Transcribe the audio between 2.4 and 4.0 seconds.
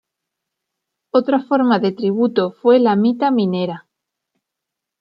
fue la mita minera.